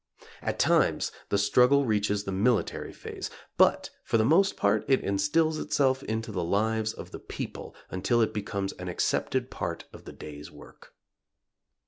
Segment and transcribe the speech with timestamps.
[0.41, 5.59] At times the struggle reaches the military phase, but for the most part it instills
[5.59, 10.13] itself into the lives of the people until it becomes an accepted part of the
[10.13, 10.95] day's work.